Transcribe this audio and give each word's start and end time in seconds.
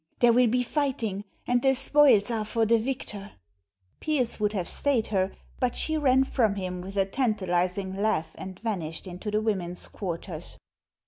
There 0.19 0.33
will 0.33 0.47
be 0.47 0.63
fighting; 0.63 1.25
and 1.45 1.61
the 1.61 1.75
spoils 1.75 2.31
are 2.31 2.43
for 2.43 2.65
the 2.65 2.79
victor." 2.79 3.33
Pearse 3.99 4.39
would 4.39 4.51
have 4.53 4.67
stayed 4.67 5.05
her, 5.09 5.31
but 5.59 5.75
she 5.75 5.95
ran 5.95 6.23
from 6.23 6.55
him 6.55 6.81
with 6.81 6.97
a 6.97 7.05
tantalizing 7.05 7.93
laugh 7.93 8.31
and 8.33 8.59
vanished 8.61 9.05
into 9.05 9.29
the 9.29 9.41
women's 9.41 9.87
quarters. 9.87 10.57